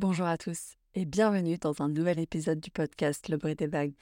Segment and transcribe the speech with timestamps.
[0.00, 3.94] Bonjour à tous et bienvenue dans un nouvel épisode du podcast Le bruit des vagues.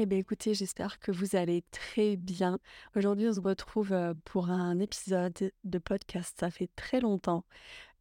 [0.00, 2.60] Eh bien écoutez, j'espère que vous allez très bien.
[2.94, 3.92] Aujourd'hui, on se retrouve
[4.24, 6.36] pour un épisode de podcast.
[6.38, 7.44] Ça fait très longtemps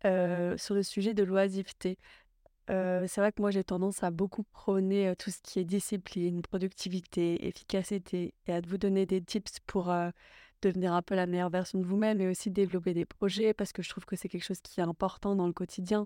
[0.03, 1.97] sur le sujet de l'oisiveté.
[2.67, 7.47] C'est vrai que moi, j'ai tendance à beaucoup prôner tout ce qui est discipline, productivité,
[7.47, 9.91] efficacité et à vous donner des tips pour
[10.61, 13.81] devenir un peu la meilleure version de vous-même et aussi développer des projets parce que
[13.81, 16.05] je trouve que c'est quelque chose qui est important dans le quotidien.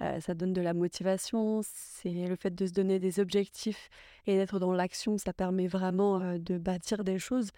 [0.00, 3.90] Euh, ça donne de la motivation, c'est le fait de se donner des objectifs
[4.26, 7.50] et d'être dans l'action, ça permet vraiment euh, de bâtir des choses.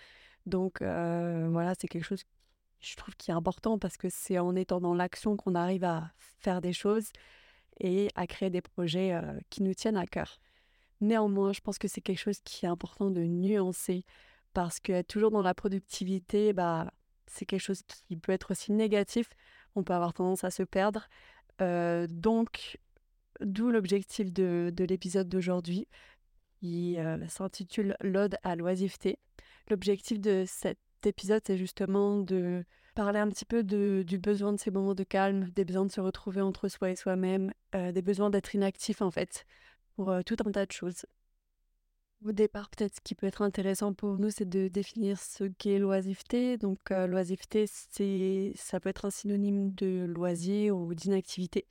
[0.47, 2.25] Donc euh, voilà, c'est quelque chose
[2.81, 6.11] je trouve qui est important parce que c'est en étant dans l'action qu'on arrive à
[6.41, 7.13] faire des choses
[7.79, 9.17] et à créer des projets
[9.51, 10.41] qui nous tiennent à cœur.
[11.01, 14.05] Néanmoins, je pense que c'est quelque chose qui est important de nuancer
[14.53, 16.93] parce que toujours dans la productivité, bah,
[17.27, 19.29] c'est quelque chose qui peut être aussi négatif.
[19.75, 21.09] On peut avoir tendance à se perdre.
[21.59, 22.79] Donc,
[23.41, 25.87] d'où l'objectif de, de l'épisode d'aujourd'hui,
[26.61, 26.97] qui
[27.29, 29.19] s'intitule L'Ode à l'oisiveté.
[29.69, 34.71] L'objectif de cet épisode, c'est justement de parler un petit peu du besoin de ces
[34.71, 38.55] moments de calme, des besoins de se retrouver entre soi et soi-même, des besoins d'être
[38.55, 39.47] inactif en fait,
[39.97, 41.07] pour tout un tas de choses.
[42.25, 45.81] Au départ, peut-être ce qui peut être intéressant pour nous, c'est de définir ce qu'est
[45.81, 46.57] l'oisiveté.
[46.57, 51.67] Donc, euh, l'oisiveté, c'est, ça peut être un synonyme de loisir ou d'inactivité.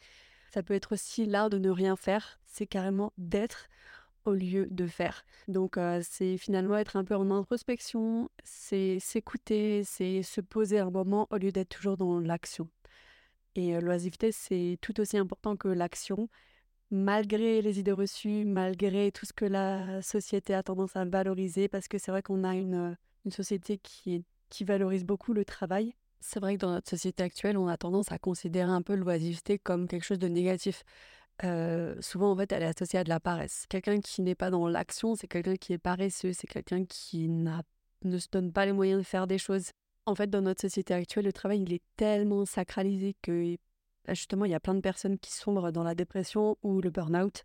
[0.53, 2.41] Ça peut être aussi l'art de ne rien faire.
[2.45, 3.69] C'est carrément d'être
[4.25, 5.23] au lieu de faire.
[5.47, 10.91] Donc, euh, c'est finalement être un peu en introspection, c'est s'écouter, c'est se poser un
[10.91, 12.67] moment au lieu d'être toujours dans l'action.
[13.55, 16.27] Et euh, l'oisiveté, c'est tout aussi important que l'action
[16.91, 21.87] malgré les idées reçues, malgré tout ce que la société a tendance à valoriser, parce
[21.87, 24.25] que c'est vrai qu'on a une, une société qui,
[24.65, 25.95] valorise beaucoup le travail.
[26.19, 29.57] C'est vrai que dans notre société actuelle, on a tendance à considérer un peu l'oisiveté
[29.57, 30.83] comme quelque chose de négatif.
[31.43, 33.65] Euh, souvent, en fait, elle est associée à de la paresse.
[33.69, 38.17] Quelqu'un qui n'est pas dans l'action, c'est quelqu'un qui est paresseux, c'est quelqu'un qui ne
[38.17, 39.71] se donne pas les moyens de faire des choses.
[40.05, 43.55] En fait, dans notre société actuelle, le travail, il est tellement sacralisé que
[44.09, 47.43] justement, il y a plein de personnes qui sombrent dans la dépression ou le burn-out.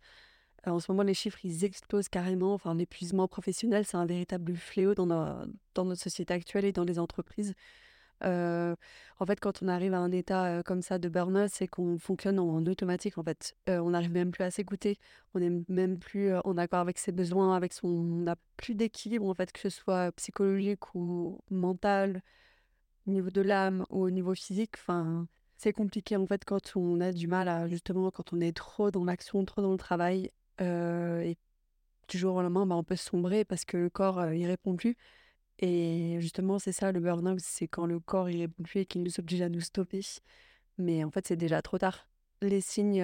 [0.67, 2.53] Euh, en ce moment, les chiffres, ils explosent carrément.
[2.53, 5.07] Enfin, l'épuisement professionnel, c'est un véritable fléau dans,
[5.75, 7.53] dans notre société actuelle et dans les entreprises.
[8.23, 8.75] Euh,
[9.19, 11.99] en fait, quand on arrive à un état euh, comme ça de burn-out, c'est qu'on
[11.99, 13.17] fonctionne en, automatique.
[13.17, 14.97] En fait, on n'arrive même plus à s'écouter.
[15.33, 17.87] On n'est même plus en accord avec ses besoins, avec son.
[17.87, 22.23] On n'a plus d'équilibre en fait, que ce soit psychologique ou mental,
[23.07, 24.75] au niveau de l'âme ou au niveau physique.
[24.77, 28.55] Enfin, c'est compliqué en fait quand on a du mal à justement quand on est
[28.55, 31.35] trop dans l'action, trop dans le travail et
[32.07, 34.75] du jour au lendemain bah, on peut sombrer parce que le corps euh, il répond
[34.75, 34.95] plus.
[35.59, 39.03] Et justement c'est ça le burn-out c'est quand le corps il répond plus et qu'il
[39.03, 40.01] nous oblige à nous stopper.
[40.77, 42.07] Mais en fait c'est déjà trop tard.
[42.41, 43.03] Les signes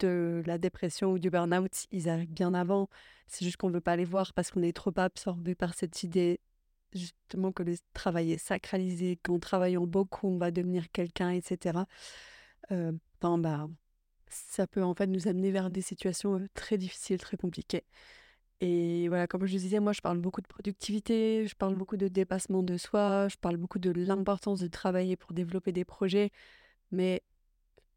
[0.00, 2.88] de la dépression ou du burn-out ils arrivent bien avant.
[3.28, 6.02] C'est juste qu'on ne veut pas les voir parce qu'on est trop absorbé par cette
[6.02, 6.40] idée
[6.94, 11.80] justement que le travail est sacralisé, qu'en travaillant beaucoup, on va devenir quelqu'un, etc.
[12.72, 13.68] Euh, bah,
[14.28, 17.84] ça peut en fait nous amener vers des situations euh, très difficiles, très compliquées.
[18.60, 22.08] Et voilà, comme je disais, moi je parle beaucoup de productivité, je parle beaucoup de
[22.08, 26.30] dépassement de soi, je parle beaucoup de l'importance de travailler pour développer des projets,
[26.90, 27.22] mais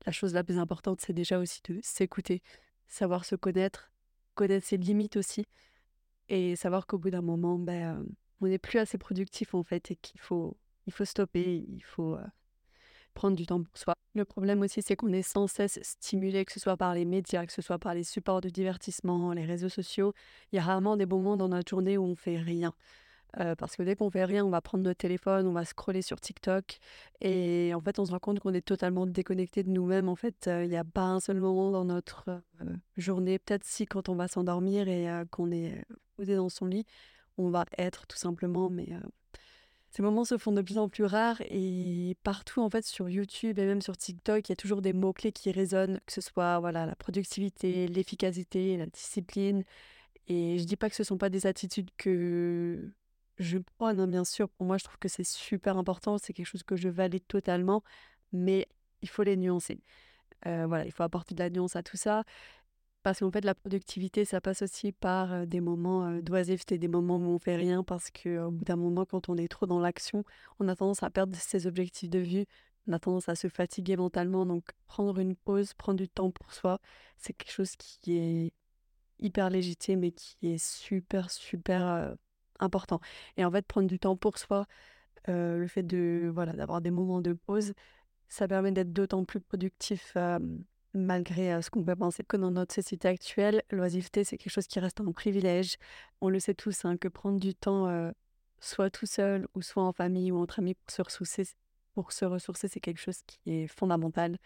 [0.05, 2.41] la chose la plus importante, c'est déjà aussi de s'écouter,
[2.87, 3.91] savoir se connaître,
[4.35, 5.45] connaître ses limites aussi,
[6.29, 8.05] et savoir qu'au bout d'un moment, ben,
[8.41, 12.15] on n'est plus assez productif en fait et qu'il faut, il faut stopper, il faut
[12.15, 12.23] euh,
[13.13, 13.93] prendre du temps pour soi.
[14.15, 17.45] Le problème aussi, c'est qu'on est sans cesse stimulé, que ce soit par les médias,
[17.45, 20.13] que ce soit par les supports de divertissement, les réseaux sociaux.
[20.51, 22.73] Il y a rarement des moments dans notre journée où on fait rien.
[23.39, 26.01] Euh, parce que dès qu'on fait rien, on va prendre notre téléphone, on va scroller
[26.01, 26.79] sur TikTok
[27.21, 30.09] et en fait, on se rend compte qu'on est totalement déconnecté de nous-mêmes.
[30.09, 32.41] En fait, euh, il n'y a pas un seul moment dans notre
[32.95, 35.83] journée, peut-être si quand on va s'endormir et qu'on est
[36.15, 36.85] posé dans son lit,
[37.37, 38.69] on va être tout simplement.
[38.69, 38.99] Mais euh,
[39.89, 43.57] ces moments se font de plus en plus rares et partout en fait sur YouTube
[43.59, 46.59] et même sur TikTok, il y a toujours des mots-clés qui résonnent, que ce soit
[46.59, 49.63] voilà la productivité, l'efficacité, la discipline.
[50.27, 52.91] Et je dis pas que ce sont pas des attitudes que
[53.37, 54.49] je prône, hein, bien sûr.
[54.49, 57.83] Pour moi, je trouve que c'est super important, c'est quelque chose que je valide totalement,
[58.33, 58.67] mais
[59.01, 59.79] il faut les nuancer.
[60.45, 62.23] Euh, voilà, il faut apporter de la nuance à tout ça
[63.07, 67.29] Parce qu'en fait, la productivité, ça passe aussi par des moments d'oisiveté, des moments où
[67.29, 70.25] on fait rien, parce qu'au bout d'un moment, quand on est trop dans l'action,
[70.59, 72.45] on a tendance à perdre ses objectifs de vue,
[72.85, 74.45] on a tendance à se fatiguer mentalement.
[74.45, 76.81] Donc, prendre une pause, prendre du temps pour soi,
[77.15, 78.51] c'est quelque chose qui est
[79.19, 82.13] hyper légitime et qui est super, super
[82.59, 82.99] important.
[83.37, 84.65] Et en fait, prendre du temps pour soi,
[85.27, 87.71] le fait de voilà d'avoir des moments de pause,
[88.27, 90.17] ça permet d'être d'autant plus productif
[90.97, 94.79] malgré ce qu'on peut penser que dans notre société actuelle, l'oisiveté, c'est quelque chose qui
[94.79, 95.77] reste un privilège.
[96.21, 98.11] On le sait tous, hein, que prendre du temps,
[98.59, 101.47] soit tout seul ou soit en famille ou entre amis pour se ressourcer,
[101.93, 104.37] pour se ressourcer, c'est quelque chose qui est fondamental.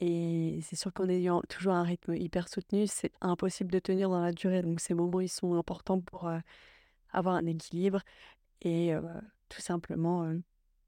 [0.00, 4.22] Et c'est sûr qu'en ayant toujours un rythme hyper soutenu, c'est impossible de tenir dans
[4.22, 4.62] la durée.
[4.62, 6.30] Donc ces moments, ils sont importants pour
[7.10, 8.02] avoir un équilibre
[8.62, 8.92] et
[9.48, 10.32] tout simplement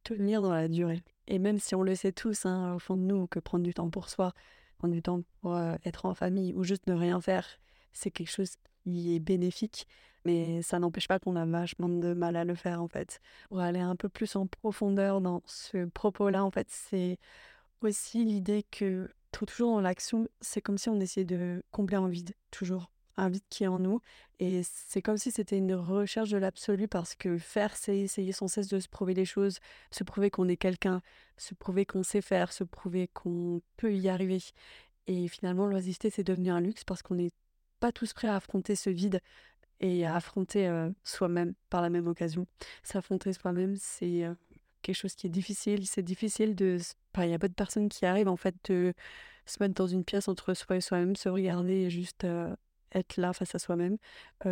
[0.05, 1.03] tenir dans la durée.
[1.27, 3.75] Et même si on le sait tous, hein, au fond de nous, que prendre du
[3.75, 4.33] temps pour soi,
[4.81, 7.47] prendre du temps pour être en famille ou juste ne rien faire,
[7.93, 9.87] c'est quelque chose qui est bénéfique.
[10.25, 13.21] Mais ça n'empêche pas qu'on a vachement de mal à le faire en fait.
[13.49, 17.19] Pour aller un peu plus en profondeur dans ce propos-là, en fait, c'est
[17.81, 22.35] aussi l'idée que toujours dans l'action, c'est comme si on essayait de combler un vide,
[22.51, 22.91] toujours
[23.21, 24.01] un vide qui est en nous.
[24.39, 28.49] Et c'est comme si c'était une recherche de l'absolu parce que faire, c'est essayer sans
[28.49, 29.59] cesse de se prouver les choses,
[29.91, 31.03] se prouver qu'on est quelqu'un,
[31.37, 34.41] se prouver qu'on sait faire, se prouver qu'on peut y arriver.
[35.07, 37.33] Et finalement, l'oisiveté, c'est devenu un luxe parce qu'on n'est
[37.81, 39.21] pas tous prêts à affronter ce vide
[39.81, 40.71] et à affronter
[41.05, 42.47] soi-même par la même occasion.
[42.83, 44.25] S'affronter soi-même, c'est
[44.83, 45.87] quelque chose qui est difficile.
[45.87, 46.79] C'est difficile de.
[47.19, 48.95] Il y a pas de personnes qui arrivent en fait de
[49.47, 52.27] se mettre dans une pièce entre soi et soi-même, se regarder et juste
[52.93, 53.97] être là face à soi-même.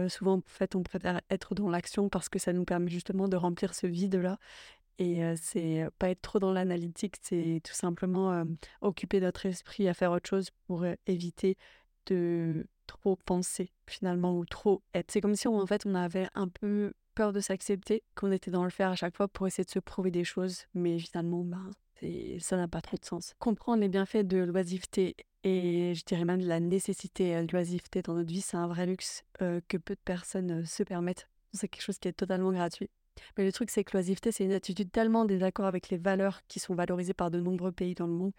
[0.09, 3.37] souvent, en fait, on préfère être dans l'action parce que ça nous permet justement de
[3.37, 4.39] remplir ce vide-là.
[4.99, 8.45] Et c'est pas être trop dans l'analytique, c'est tout simplement
[8.81, 11.57] occuper notre esprit à faire autre chose pour éviter
[12.07, 15.11] de trop penser finalement ou trop être.
[15.13, 18.65] C'est comme si en fait on avait un peu peur de s'accepter, qu'on était dans
[18.65, 21.71] le faire à chaque fois pour essayer de se prouver des choses, mais finalement, ben,
[22.41, 23.35] ça n'a pas trop de sens.
[23.39, 28.29] Comprendre les bienfaits de l'oisiveté et je dirais même la nécessité de l'oisiveté dans notre
[28.29, 31.29] vie, c'est un vrai luxe que peu de personnes se permettent.
[31.53, 32.91] C'est quelque chose qui est totalement gratuit.
[33.37, 36.61] Mais le truc, c'est que l'oisiveté, c'est une attitude tellement désaccord avec les valeurs qui
[36.61, 38.33] sont valorisées par de nombreux pays dans le monde.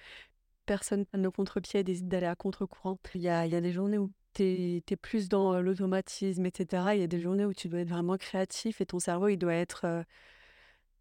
[0.66, 3.00] Personne ne nos contre-pieds décide d'aller à contre-courant.
[3.16, 6.84] Il y a, il y a des journées où tu es, plus dans l'automatisme, etc.
[6.94, 9.38] Il y a des journées où tu dois être vraiment créatif et ton cerveau, il
[9.38, 10.06] doit être,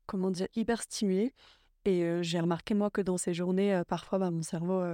[0.06, 1.34] comment dire, hyper stimulé.
[1.88, 4.84] Et j'ai remarqué, moi, que dans ces journées, parfois, bah, mon cerveau,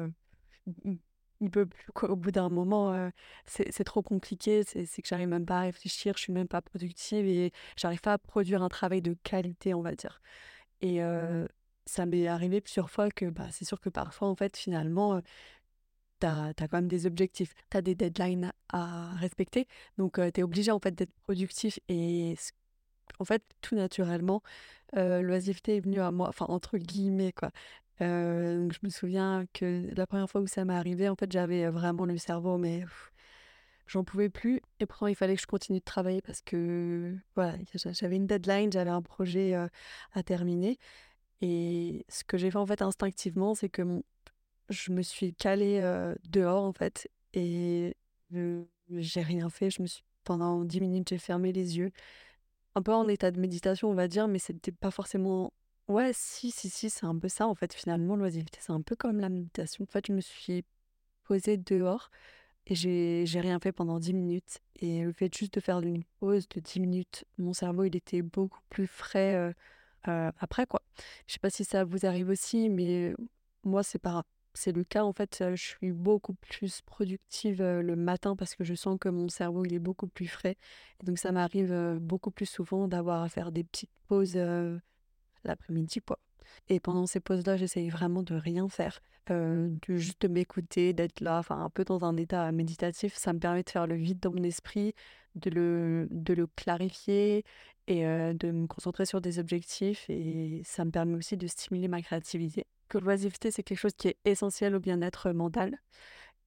[0.85, 1.87] il, peut plus.
[2.03, 3.11] Au bout d'un moment,
[3.47, 4.63] c'est trop compliqué.
[4.65, 8.13] C'est que j'arrive même pas à réfléchir, je suis même pas productive et j'arrive pas
[8.13, 10.21] à produire un travail de qualité, on va dire.
[10.83, 11.01] Et
[11.85, 15.21] ça m'est arrivé plusieurs fois que bah, c'est sûr que parfois, en fait, finalement,
[16.21, 19.67] tu as, quand même des objectifs, tu as des deadlines à respecter.
[19.99, 21.81] Donc, tu es obligé en fait d'être productif.
[21.89, 22.37] Et
[23.19, 24.43] en fait, tout naturellement,
[24.95, 27.51] l'oisiveté est venue à moi, enfin, entre guillemets, quoi.
[28.01, 32.05] je me souviens que la première fois où ça m'est arrivé, en fait, j'avais vraiment
[32.05, 32.85] le cerveau, mais
[33.87, 34.61] j'en pouvais plus.
[34.81, 37.57] Et pourtant, il fallait que je continue de travailler parce que voilà,
[37.93, 39.55] j'avais une deadline, j'avais un projet
[40.13, 40.79] à terminer.
[41.41, 43.83] Et ce que j'ai fait en fait instinctivement, c'est que
[44.71, 45.83] je me suis calée
[46.25, 47.97] dehors en fait et
[48.91, 49.71] j'ai rien fait.
[49.71, 51.91] Je me suis pendant 10 minutes, j'ai fermé les yeux.
[52.75, 55.53] Un peu en état de méditation, on va dire, mais c'était pas forcément.
[55.89, 57.73] Ouais, si, si, si, c'est un peu ça en fait.
[57.75, 59.85] Finalement, l'oisiveté, c'est un peu comme la méditation.
[59.85, 60.65] En fait, je me suis
[61.25, 62.11] posée dehors
[62.67, 64.59] et j'ai j'ai rien fait pendant 10 minutes.
[64.77, 68.23] Et le fait juste de faire une pause de 10 minutes, mon cerveau, il était
[68.23, 69.55] beaucoup plus frais
[70.05, 70.83] après, quoi.
[71.27, 73.15] Je sais pas si ça vous arrive aussi, mais
[73.65, 78.37] moi, c'est pas c'est le cas en fait, je suis beaucoup plus productive le matin
[78.37, 80.57] parce que je sens que mon cerveau il est beaucoup plus frais.
[81.03, 84.39] Et donc ça m'arrive beaucoup plus souvent d'avoir à faire des petites pauses
[85.45, 86.01] l'après-midi.
[86.69, 91.59] Et pendant ces pauses-là, j'essaye vraiment de rien faire, de juste m'écouter, d'être là, enfin
[91.63, 93.15] un peu dans un état méditatif.
[93.17, 94.95] Ça me permet de faire le vide dans mon esprit,
[95.35, 97.45] de le, de le clarifier
[97.87, 100.09] et de me concentrer sur des objectifs.
[100.09, 104.09] Et ça me permet aussi de stimuler ma créativité que l'oisiveté, c'est quelque chose qui
[104.09, 105.79] est essentiel au bien-être mental.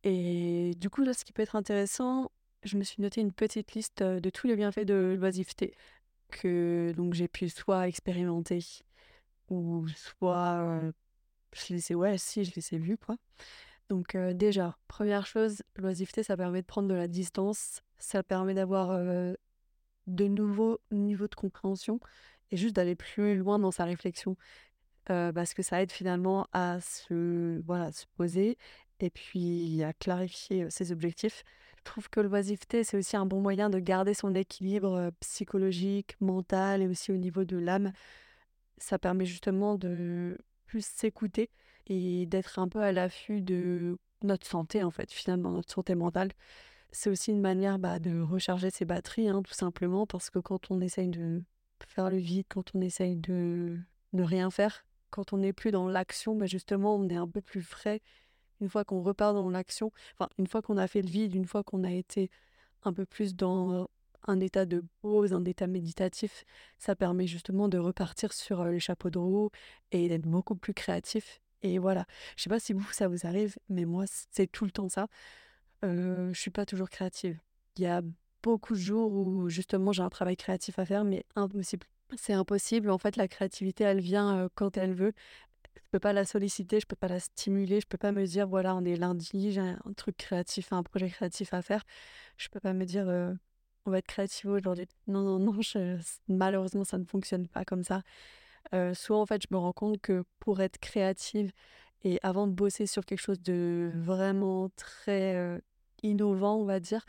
[0.04, 2.32] Et du coup, là, ce qui peut être intéressant,
[2.64, 5.74] je me suis noté une petite liste de tous les bienfaits de l'oisiveté
[6.30, 8.60] que donc j'ai pu soit expérimenter
[9.50, 10.82] ou soit
[11.54, 13.16] je les ai ouais si je les ai vus quoi
[13.90, 19.00] donc déjà première chose l'oisiveté ça permet de prendre de la distance ça permet d'avoir
[20.08, 22.00] de nouveaux niveaux de compréhension
[22.52, 24.36] et juste d'aller plus loin dans sa réflexion
[25.08, 28.58] parce que ça aide finalement à se, voilà, se poser
[29.00, 31.44] et puis à clarifier ses objectifs.
[31.78, 36.82] Je trouve que l'oisiveté, c'est aussi un bon moyen de garder son équilibre psychologique, mental
[36.82, 37.94] et aussi au niveau de l'âme.
[38.78, 41.50] Ça permet justement de plus s'écouter
[41.88, 46.32] et d'être un peu à l'affût de notre santé, en fait, finalement, notre santé mentale.
[46.92, 50.72] C'est aussi une manière bah, de recharger ses batteries, hein, tout simplement, parce que quand
[50.72, 51.44] on essaye de
[51.86, 53.80] faire le vide, quand on essaye de
[54.14, 54.86] ne rien faire,
[55.18, 58.02] quand on n'est plus dans l'action, bah, justement, on est un peu plus frais.
[58.62, 61.46] Une fois qu'on repart dans l'action, enfin, une fois qu'on a fait le vide, une
[61.46, 62.30] fois qu'on a été
[62.84, 63.90] un peu plus dans
[64.28, 66.46] un état de pause, un état méditatif,
[66.78, 69.50] ça permet justement de repartir sur les chapeaux de roue
[69.92, 71.42] et d'être beaucoup plus créatif.
[71.64, 72.06] Et voilà,
[72.36, 75.08] je sais pas si vous, ça vous arrive, mais moi, c'est tout le temps ça.
[75.82, 77.40] Je suis pas toujours créative.
[77.78, 78.04] Il y a
[78.44, 81.88] beaucoup de jours où justement j'ai un travail créatif à faire, mais impossible.
[82.16, 82.90] C'est impossible.
[82.90, 85.14] En fait, la créativité, elle vient quand elle veut.
[85.76, 88.48] Je peux pas la solliciter, je peux pas la stimuler, je peux pas me dire
[88.48, 91.84] voilà, on est lundi, j'ai un truc créatif, un projet créatif à faire.
[92.38, 93.08] Je peux pas me dire
[93.86, 94.88] on va être créatif aujourd'hui.
[95.08, 95.60] Non, non, non,
[96.28, 98.02] malheureusement, ça ne fonctionne pas comme ça.
[98.94, 101.52] soit en fait, je me rends compte que pour être créative
[102.04, 105.62] et avant de bosser sur quelque chose de vraiment très
[106.04, 107.06] innovant, on va dire,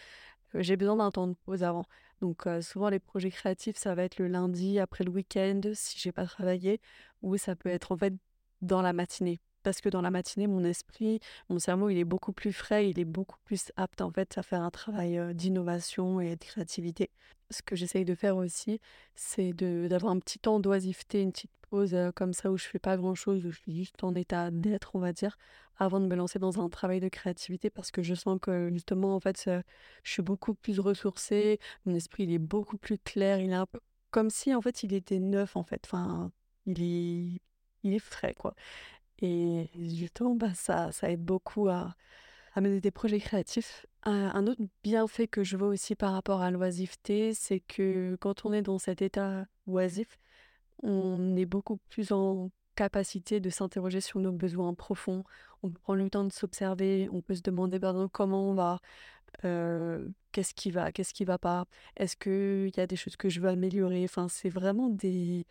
[0.55, 1.85] j'ai besoin d'un temps de pause avant.
[2.21, 6.13] Donc souvent les projets créatifs, ça va être le lundi après le week-end si j'ai
[6.13, 6.81] pas travaillé,
[7.23, 8.15] ou ça peut être en fait
[8.61, 9.41] dans la matinée.
[9.69, 11.21] Parce que dans la matinée, mon esprit,
[11.51, 14.43] mon cerveau, il est beaucoup plus frais, il est beaucoup plus apte en fait à
[14.43, 17.11] faire un travail d'innovation et de créativité.
[17.51, 18.81] Ce que j'essaye de faire aussi,
[19.15, 22.97] c'est d'avoir un petit temps d'oisiveté, une petite pause comme ça où je fais pas
[22.97, 25.37] grand-chose, où je suis juste en état d'être, on va dire,
[25.77, 29.15] avant de me lancer dans un travail de créativité parce que je sens que justement,
[29.15, 29.51] en fait,
[30.03, 33.67] je suis beaucoup plus ressourcée, mon esprit, il est beaucoup plus clair, il est un
[33.67, 35.83] peu comme si, en fait, il était neuf, en fait.
[35.85, 36.33] Enfin,
[36.65, 37.43] il est,
[37.83, 38.55] il est frais, quoi.
[39.21, 41.95] Et justement, bah, ça, ça aide beaucoup à,
[42.57, 43.87] mener des projets créatifs.
[44.05, 48.53] Un, autre bienfait que je vois aussi par rapport à l'oisiveté, c'est que quand on
[48.53, 50.19] est dans cet état oisif,
[50.83, 55.25] on est beaucoup plus en capacité de s'interroger sur nos besoins profonds.
[55.63, 58.81] On prendre le temps de s'observer, on peut se demander pardon, comment on va,
[59.45, 63.29] euh, qu'est-ce qui va, qu'est-ce qui va pas, est-ce qu'il y a des choses que
[63.29, 64.05] je veux améliorer?
[64.05, 65.47] Enfin, c'est vraiment des,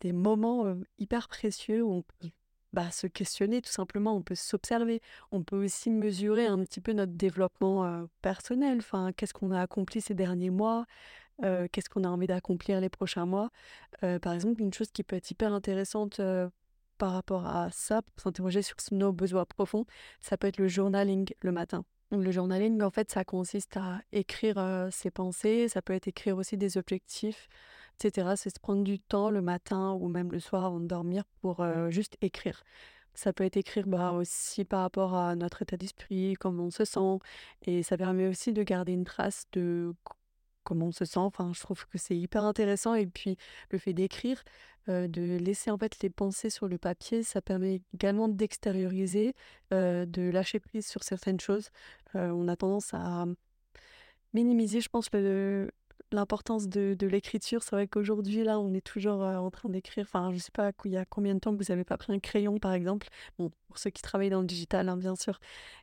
[0.00, 2.30] des moments euh, hyper précieux où on peut
[2.74, 5.00] bah, se questionner tout simplement, on peut s'observer,
[5.32, 10.00] on peut aussi mesurer un petit peu notre développement personnel, enfin, qu'est-ce qu'on a accompli
[10.00, 10.84] ces derniers mois,
[11.42, 13.50] qu'est-ce qu'on a envie d'accomplir les prochains mois.
[14.00, 16.20] Par exemple, une chose qui peut être hyper intéressante
[16.98, 19.86] par rapport à ça, pour s'interroger sur nos besoins profonds,
[20.20, 21.84] ça peut être le journaling le matin.
[22.10, 26.56] Le journaling, en fait, ça consiste à écrire ses pensées, ça peut être écrire aussi
[26.56, 27.48] des objectifs,
[27.98, 28.36] etc.
[28.36, 31.64] C'est se prendre du temps le matin ou même le soir avant de dormir pour
[31.90, 32.62] juste écrire.
[33.14, 36.84] Ça peut être écrire bah, aussi par rapport à notre état d'esprit, comment on se
[36.84, 37.18] sent.
[37.62, 39.94] Et ça permet aussi de garder une trace de
[40.64, 41.20] comment on se sent.
[41.20, 42.94] Enfin, je trouve que c'est hyper intéressant.
[42.94, 43.36] Et puis,
[43.70, 44.42] le fait d'écrire,
[44.88, 49.34] de laisser en fait les pensées sur le papier, ça permet également d'extérioriser,
[49.70, 51.70] de lâcher prise sur certaines choses.
[52.14, 53.26] on a tendance à
[54.32, 55.70] minimiser, je pense, le,
[56.12, 57.62] l'importance de, de l'écriture.
[57.62, 60.06] C'est vrai qu'aujourd'hui, là, on est toujours euh, en train d'écrire.
[60.08, 62.12] Enfin, je sais pas il y a combien de temps que vous n'avez pas pris
[62.12, 63.08] un crayon, par exemple.
[63.38, 65.40] Bon, pour ceux qui travaillent dans le digital, hein, bien sûr.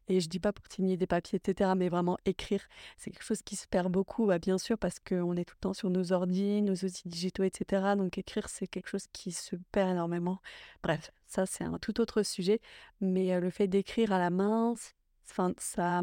[0.08, 2.62] Et je dis pas pour signer des papiers, etc., mais vraiment écrire.
[2.98, 5.62] C'est quelque chose qui se perd beaucoup, bah, bien sûr, parce qu'on est tout le
[5.62, 7.96] temps sur nos ordi, nos outils digitaux, etc.
[7.98, 10.40] Donc écrire, c'est quelque chose qui se perd énormément.
[10.84, 12.62] Bref, ça, c'est un tout autre sujet.
[13.02, 14.76] Mais euh, le fait d'écrire à la main,
[15.58, 16.02] ça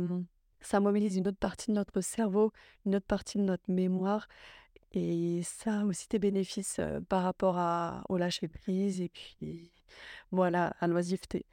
[0.60, 2.52] ça mobilise une autre partie de notre cerveau,
[2.86, 4.28] une autre partie de notre mémoire.
[4.92, 9.70] Et ça a aussi des bénéfices par rapport à, au lâcher prise et puis
[10.30, 11.46] voilà, à l'oisiveté.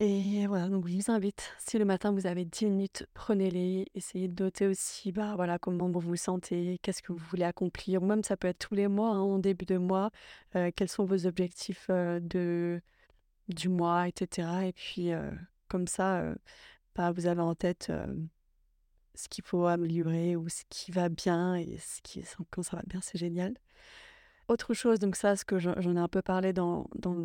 [0.00, 4.26] Et voilà, donc je vous invite, si le matin vous avez 10 minutes, prenez-les, essayez
[4.26, 8.06] de noter aussi bah, voilà, comment vous vous sentez, qu'est-ce que vous voulez accomplir, ou
[8.06, 10.10] même ça peut être tous les mois, hein, en début de mois,
[10.74, 12.80] quels sont vos objectifs de,
[13.48, 14.48] du mois, etc.
[14.64, 15.10] Et puis
[15.68, 16.34] comme ça,
[16.96, 17.90] vous avez en tête
[19.14, 22.82] ce qu'il faut améliorer ou ce qui va bien et ce qui quand ça va
[22.86, 23.54] bien, c'est génial.
[24.48, 27.16] Autre chose, donc ça, ce que j'en ai un peu parlé dans, dans,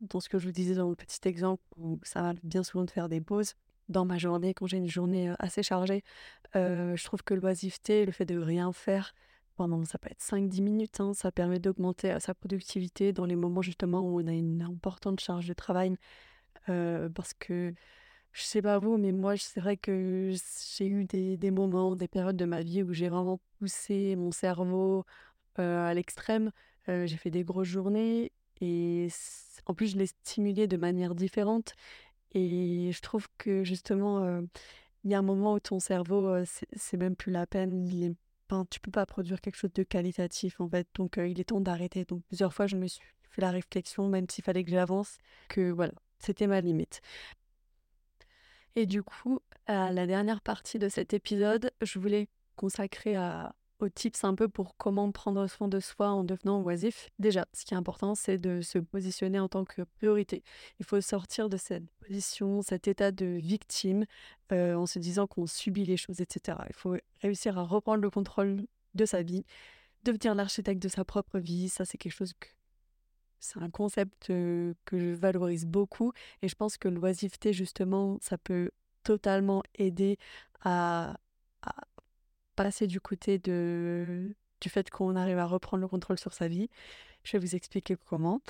[0.00, 2.84] dans, ce que je vous disais dans le petit exemple où ça va bien souvent
[2.84, 3.54] de faire des pauses
[3.88, 6.02] dans ma journée, quand j'ai une journée assez chargée,
[6.54, 9.14] je trouve que l'oisiveté, le fait de rien faire
[9.56, 13.62] pendant, ça peut être 5-10 minutes, hein, ça permet d'augmenter sa productivité dans les moments
[13.62, 15.96] justement où on a une importante charge de travail
[16.66, 17.74] parce que
[18.34, 20.32] je sais pas vous, mais moi, c'est vrai que
[20.76, 24.32] j'ai eu des, des moments, des périodes de ma vie où j'ai vraiment poussé mon
[24.32, 25.06] cerveau
[25.56, 26.50] à l'extrême.
[26.88, 29.08] j'ai fait des grosses journées et
[29.66, 31.74] en plus, je l'ai stimulé de manière différente.
[32.32, 34.40] Et je trouve que justement,
[35.04, 37.86] il y a un moment où ton cerveau, c'est même plus la peine.
[37.86, 38.14] Il est,
[38.70, 40.88] tu peux pas produire quelque chose de qualitatif en fait.
[40.94, 42.04] Donc il est temps d'arrêter.
[42.04, 45.70] Donc plusieurs fois, je me suis fait la réflexion, même s'il fallait que j'avance, que
[45.70, 47.00] voilà, c'était ma limite.
[48.76, 53.16] Et du coup, à la dernière partie de cet épisode, je voulais consacrer
[53.78, 57.08] aux tips un peu pour comment prendre soin de soi en devenant oisif.
[57.18, 60.42] Déjà, ce qui est important, c'est de se positionner en tant que priorité.
[60.80, 64.06] Il faut sortir de cette position, cet état de victime,
[64.52, 66.58] euh, en se disant qu'on subit les choses, etc.
[66.68, 69.44] Il faut réussir à reprendre le contrôle de sa vie,
[70.02, 71.68] devenir l'architecte de sa propre vie.
[71.68, 72.34] Ça, c'est quelque chose
[73.44, 78.70] c'est un concept que je valorise beaucoup et je pense que l'oisiveté, justement, ça peut
[79.02, 80.18] totalement aider
[80.62, 81.18] à,
[82.56, 86.68] passer du côté de, du fait qu'on arrive à reprendre le contrôle sur sa vie.
[87.22, 88.40] Je vais vous expliquer comment.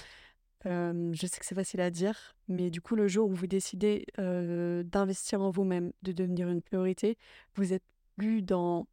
[0.65, 4.07] Je sais que c'est facile à dire, mais du coup, le jour où vous décidez
[4.17, 7.19] d'investir en vous-même, de devenir une priorité,
[7.57, 7.85] vous êtes
[8.17, 8.87] plus dans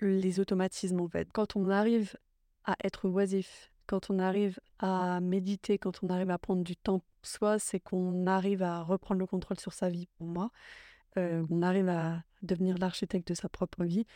[0.00, 1.28] les automatismes en fait.
[1.32, 2.16] Quand on arrive
[2.64, 6.98] à être oisif, quand on arrive à méditer, quand on arrive à prendre du temps
[6.98, 10.50] pour soi, c'est qu'on arrive à reprendre le contrôle sur sa vie, pour moi.
[11.18, 14.06] Euh, on arrive à devenir l'architecte de sa propre vie.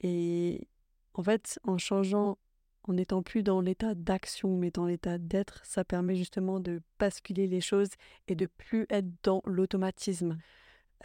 [0.00, 0.68] Et
[1.14, 2.38] en fait, en changeant,
[2.84, 7.46] en n'étant plus dans l'état d'action, mais dans l'état d'être, ça permet justement de basculer
[7.46, 7.90] les choses
[8.28, 10.38] et de plus être dans l'automatisme.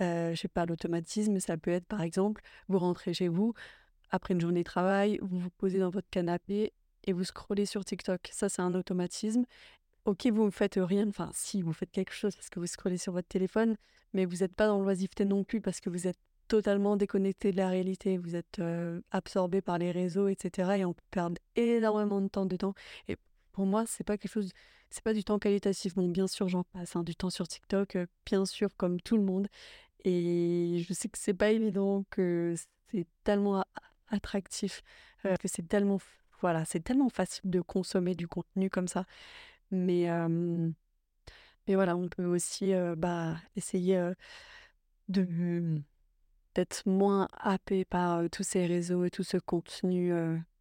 [0.01, 3.53] Euh, je sais pas, l'automatisme, ça peut être par exemple, vous rentrez chez vous,
[4.09, 6.73] après une journée de travail, vous vous posez dans votre canapé
[7.05, 8.29] et vous scrollez sur TikTok.
[8.31, 9.45] Ça, c'est un automatisme.
[10.05, 12.97] Ok, vous ne faites rien, enfin si, vous faites quelque chose parce que vous scrollez
[12.97, 13.75] sur votre téléphone,
[14.13, 17.57] mais vous n'êtes pas dans l'oisiveté non plus parce que vous êtes totalement déconnecté de
[17.57, 18.61] la réalité, vous êtes
[19.11, 20.77] absorbé par les réseaux, etc.
[20.77, 22.73] Et on peut perdre énormément de temps dedans.
[23.07, 23.17] Et
[23.51, 24.51] pour moi, c'est pas quelque chose,
[24.91, 25.95] c'est pas du temps qualitatif.
[25.95, 29.23] Bon, bien sûr, j'en passe hein, du temps sur TikTok, bien sûr, comme tout le
[29.23, 29.47] monde.
[30.03, 32.53] Et je sais que c'est pas évident, que
[32.91, 33.65] c'est tellement
[34.09, 34.83] attractif,
[35.23, 35.99] que c'est tellement
[36.45, 39.05] voilà, c'est tellement facile de consommer du contenu comme ça.
[39.71, 40.07] Mais,
[41.67, 44.11] mais voilà, on peut aussi bah, essayer
[45.09, 45.81] de
[46.53, 50.13] d'être moins happé par tous ces réseaux et tout ce contenu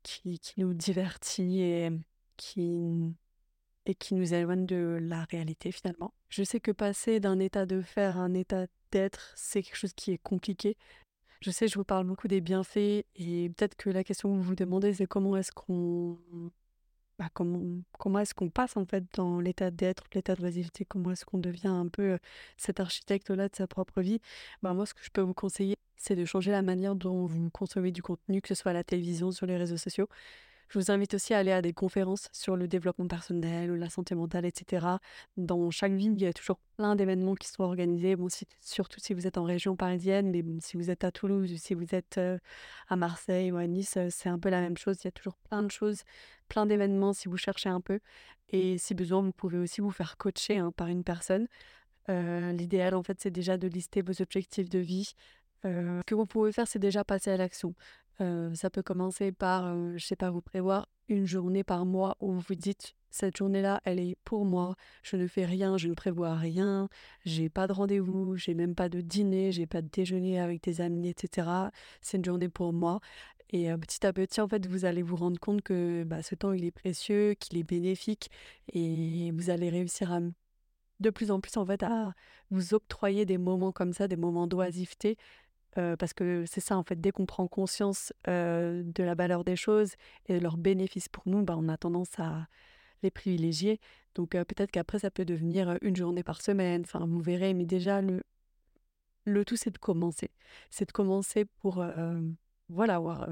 [0.03, 1.91] qui, qui nous divertit et
[2.39, 3.15] qui,
[3.87, 6.15] et qui nous éloigne de la réalité finalement.
[6.31, 9.93] Je sais que passer d'un état de faire à un état d'être, c'est quelque chose
[9.93, 10.77] qui est compliqué.
[11.45, 14.43] Je sais, je vous parle beaucoup des bienfaits et peut-être que la question que vous
[14.43, 16.19] vous demandez, c'est comment est-ce qu'on
[17.19, 21.11] bah, comment, comment est-ce qu'on passe en fait dans l'état d'être, l'état de oisiveté, comment
[21.11, 22.19] est-ce qu'on devient un peu
[22.57, 24.21] cet architecte-là de sa propre vie?
[24.63, 27.51] Bah, moi, ce que je peux vous conseiller, c'est de changer la manière dont vous
[27.51, 30.09] consommez du contenu, que ce soit à la télévision, sur les réseaux sociaux.
[30.69, 33.89] Je vous invite aussi à aller à des conférences sur le développement personnel ou la
[33.91, 34.87] santé mentale, etc.
[35.37, 38.17] Dans chaque ville, il y a toujours plein d'événements qui sont organisés.
[38.17, 38.29] Bon,
[38.61, 41.75] surtout si vous êtes en région parisienne, mais si vous êtes à Toulouse ou si
[41.75, 42.21] vous êtes
[42.89, 44.97] à Marseille ou à Nice, c'est un peu la même chose.
[45.03, 46.03] Il y a toujours plein de choses,
[46.49, 48.01] plein d'événements si vous cherchez un peu.
[48.49, 51.47] Et si besoin, vous pouvez aussi vous faire coacher hein, par une personne.
[52.09, 55.15] L'idéal, en fait, c'est déjà de lister vos objectifs de vie.
[55.65, 57.75] Ce que vous pouvez faire, c'est déjà passer à l'action
[58.55, 62.41] ça peut commencer par, je sais pas, vous prévoir une journée par mois où vous
[62.41, 64.75] vous dites cette journée-là, elle est pour moi,
[65.05, 66.89] je ne fais rien, je ne prévois rien,
[67.25, 70.81] j'ai pas de rendez-vous, j'ai même pas de dîner, j'ai pas de déjeuner avec des
[70.81, 71.49] amis, etc.
[72.01, 73.01] C'est une journée pour moi.
[73.51, 76.53] Et petit à petit, en fait, vous allez vous rendre compte que bah, ce temps,
[76.53, 78.31] il est précieux, qu'il est bénéfique,
[78.73, 80.19] et vous allez réussir à
[81.01, 82.15] de plus en plus, en fait, à
[82.51, 85.17] vous octroyer des moments comme ça, des moments d'oisiveté,
[85.75, 89.95] parce que c'est ça, en fait, dès qu'on prend conscience de la valeur des choses
[90.27, 92.47] et de leurs bénéfices pour nous, bah, on a tendance à
[93.03, 93.81] les privilégier.
[94.15, 98.01] Donc peut-être qu'après, ça peut devenir une journée par semaine, enfin, vous verrez, mais déjà,
[98.01, 98.23] le,
[99.25, 100.31] le tout, c'est de commencer.
[100.71, 101.85] C'est de commencer pour,
[102.69, 103.29] voilà, voir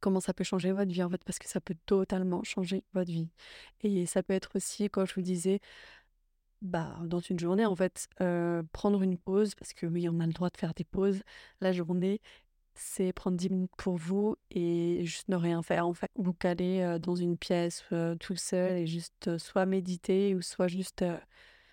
[0.00, 3.10] comment ça peut changer votre vie, en fait, parce que ça peut totalement changer votre
[3.10, 3.30] vie.
[3.82, 5.60] Et ça peut être aussi, quand je vous disais,
[6.64, 8.08] bah, dans une journée, en fait,
[8.72, 11.22] prendre une pause, parce que oui, on a le droit de faire des pauses.
[11.60, 12.20] La journée,
[12.74, 15.86] c'est prendre 10 minutes pour vous et juste ne rien faire.
[15.86, 17.84] En fait, vous caler dans une pièce
[18.20, 21.04] tout seul et juste soit méditer ou soit juste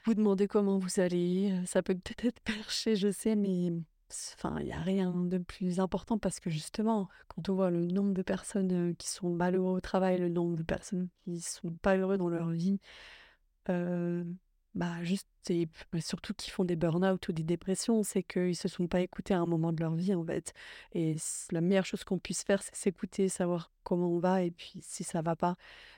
[0.05, 1.53] vous demander comment vous allez.
[1.65, 3.73] Ça peut peut-être être perché, je sais, mais
[4.35, 7.85] enfin, il n'y a rien de plus important parce que justement, quand on voit le
[7.85, 11.97] nombre de personnes qui sont malheureux au travail, le nombre de personnes qui sont pas
[11.97, 12.79] heureux dans leur vie,
[14.75, 15.67] bah, juste et
[15.99, 19.39] surtout qui font des burn-out ou des dépressions, c'est qu'ils se sont pas écoutés à
[19.39, 20.53] un moment de leur vie, en fait.
[20.93, 21.15] Et
[21.51, 25.03] la meilleure chose qu'on puisse faire, c'est s'écouter, savoir comment on va et puis si
[25.03, 25.55] ça va pas,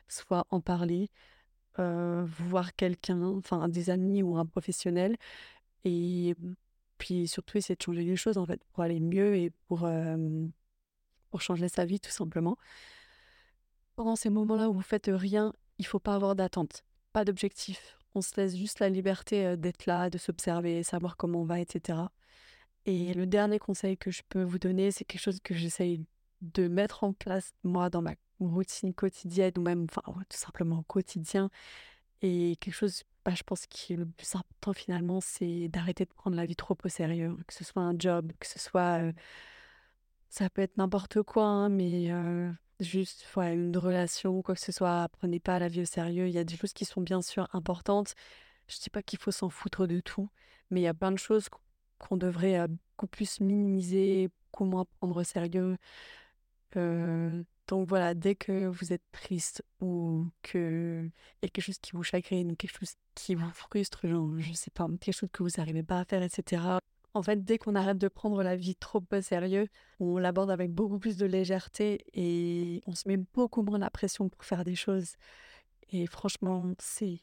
[0.07, 1.09] soit en parler,
[1.77, 5.17] voir quelqu'un, enfin des amis ou un professionnel
[5.85, 6.35] Et
[6.97, 9.87] puis surtout, essayer de changer les choses, en fait, pour aller mieux et pour,
[11.29, 12.57] pour changer sa vie, tout simplement.
[13.95, 17.97] Pendant ces moments-là où vous faites rien, il faut pas avoir d'attente, pas d'objectif.
[18.15, 21.99] On se laisse juste la liberté d'être là, de s'observer, savoir comment on va, etc.
[22.85, 26.05] Et le dernier conseil que je peux vous donner, c'est quelque chose que j'essaye
[26.41, 30.83] de mettre en place, moi, dans ma routine quotidienne, ou même, enfin, tout simplement au
[30.83, 31.49] quotidien.
[32.21, 36.13] Et quelque chose, bah, je pense, qui est le plus important finalement, c'est d'arrêter de
[36.13, 37.37] prendre la vie trop au sérieux.
[37.47, 39.01] Que ce soit un job, que ce soit.
[40.29, 42.11] ça peut être n'importe quoi, hein, mais
[42.83, 45.09] juste une relation, quoi que ce soit.
[45.19, 46.27] Prenez pas la vie au sérieux.
[46.27, 48.15] Il y a des choses qui sont bien sûr importantes.
[48.67, 50.29] Je dis pas qu'il faut s'en foutre de tout,
[50.69, 51.49] mais il y a plein de choses
[51.99, 55.77] qu'on devrait beaucoup plus minimiser, beaucoup moins prendre au sérieux.
[56.75, 61.09] donc voilà, dès que vous êtes triste ou que
[61.41, 64.53] y a quelque chose qui vous chagrine ou quelque chose qui vous frustre, genre, je
[64.53, 66.79] sais pas, quelque chose que vous n'arrivez pas à faire, etc.
[67.13, 69.67] En fait, dès qu'on arrête de prendre la vie trop au sérieux,
[69.99, 74.29] on l'aborde avec beaucoup plus de légèreté et on se met beaucoup moins la pression
[74.29, 75.15] pour faire des choses.
[75.91, 77.21] Et franchement, c'est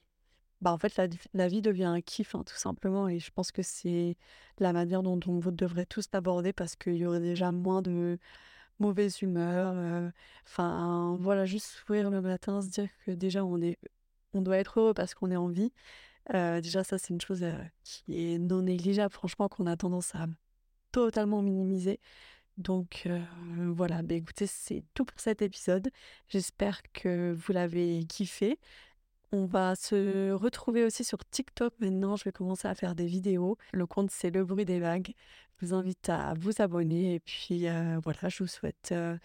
[0.61, 1.01] bah, en fait,
[1.33, 3.09] la, vie devient un kiff, hein, tout simplement.
[3.09, 4.17] Et je pense que c'est
[4.59, 8.19] la manière dont on devrait tous l'aborder parce qu'il y aurait déjà moins de
[8.79, 9.73] mauvaise humeur.
[9.77, 10.11] Euh,
[10.47, 13.79] enfin, voilà, juste sourire le matin, se dire que déjà on est,
[14.35, 15.73] on doit être heureux parce qu'on est en vie.
[16.35, 20.15] Euh, déjà, ça, c'est une chose euh, qui est non négligeable, franchement, qu'on a tendance
[20.15, 20.27] à
[20.93, 22.01] totalement minimiser.
[22.59, 23.09] Donc
[23.57, 25.91] voilà, bah, écoutez, c'est tout pour cet épisode.
[26.29, 28.59] J'espère que vous l'avez kiffé.
[29.33, 32.17] On va se retrouver aussi sur TikTok maintenant.
[32.17, 33.57] Je vais commencer à faire des vidéos.
[33.73, 35.15] Le compte, c'est Le Bruit des Vagues.
[35.61, 37.15] Je vous invite à vous abonner.
[37.15, 39.17] Et puis euh, voilà, je vous souhaite euh,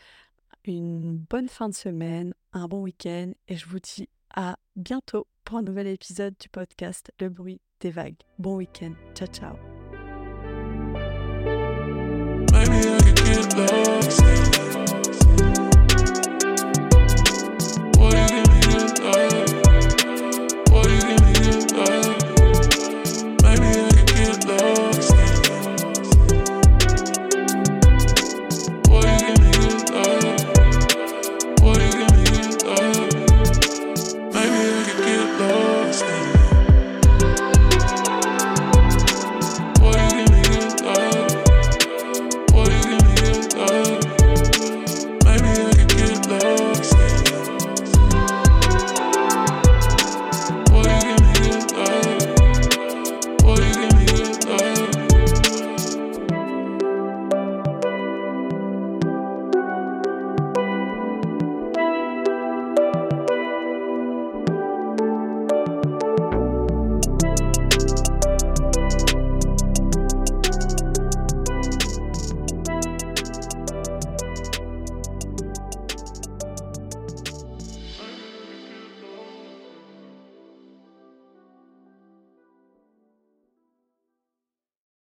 [0.65, 3.31] une bonne fin de semaine, un bon week-end.
[3.47, 7.91] Et je vous dis à bientôt pour un nouvel épisode du podcast Le Bruit des
[7.91, 8.17] Vagues.
[8.39, 8.93] Bon week-end.
[9.13, 9.55] Ciao, ciao.